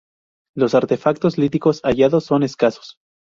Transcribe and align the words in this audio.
Los 0.57 0.73
artefactos 0.73 1.37
líticos 1.37 1.79
hallados 1.83 2.25
son 2.25 2.41
escasos. 2.41 2.95